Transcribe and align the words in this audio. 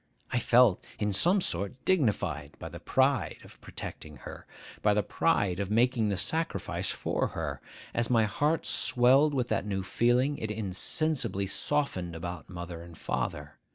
I 0.31 0.39
felt, 0.39 0.83
in 0.97 1.13
some 1.13 1.41
sort, 1.41 1.85
dignified 1.85 2.55
by 2.57 2.69
the 2.69 2.79
pride 2.79 3.37
of 3.43 3.61
protecting 3.61 4.17
her,—by 4.17 4.95
the 4.95 5.03
pride 5.03 5.59
of 5.59 5.69
making 5.69 6.09
the 6.09 6.17
sacrifice 6.17 6.89
for 6.89 7.27
her. 7.37 7.61
As 7.93 8.09
my 8.09 8.23
heart 8.23 8.65
swelled 8.65 9.35
with 9.35 9.49
that 9.49 9.67
new 9.67 9.83
feeling, 9.83 10.39
it 10.39 10.49
insensibly 10.49 11.45
softened 11.45 12.15
about 12.15 12.49
mother 12.49 12.81
and 12.81 12.97
father. 12.97 13.59